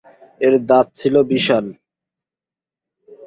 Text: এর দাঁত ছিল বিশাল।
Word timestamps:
এর 0.41 0.53
দাঁত 0.69 0.87
ছিল 0.99 1.15
বিশাল। 1.31 1.65